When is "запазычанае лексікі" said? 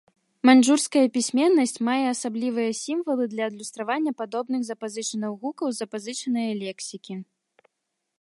5.85-7.13